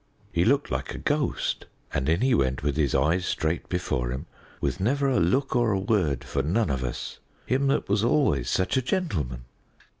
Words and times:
He 0.31 0.43
looked 0.45 0.71
like 0.71 0.95
a 0.95 0.97
ghost, 0.97 1.67
and 1.93 2.09
in 2.09 2.21
he 2.21 2.33
went 2.33 2.63
with 2.63 2.75
his 2.75 2.95
eyes 2.95 3.23
straight 3.23 3.69
before 3.69 4.11
him, 4.11 4.25
with 4.59 4.79
never 4.79 5.07
a 5.07 5.19
look 5.19 5.55
or 5.55 5.73
a 5.73 5.79
word 5.79 6.23
for 6.23 6.41
none 6.41 6.71
of 6.71 6.83
us; 6.83 7.19
him 7.45 7.67
that 7.67 7.87
was 7.87 8.03
always 8.03 8.49
such 8.49 8.75
a 8.77 8.81
gentleman!" 8.81 9.43